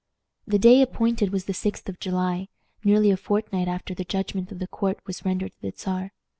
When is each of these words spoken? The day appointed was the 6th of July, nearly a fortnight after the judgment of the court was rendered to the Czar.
The 0.47 0.57
day 0.57 0.81
appointed 0.81 1.31
was 1.31 1.45
the 1.45 1.53
6th 1.53 1.87
of 1.87 1.99
July, 1.99 2.47
nearly 2.83 3.11
a 3.11 3.15
fortnight 3.17 3.67
after 3.67 3.93
the 3.93 4.03
judgment 4.03 4.51
of 4.51 4.57
the 4.57 4.65
court 4.67 4.97
was 5.05 5.23
rendered 5.25 5.51
to 5.53 5.61
the 5.61 5.73
Czar. 5.77 6.11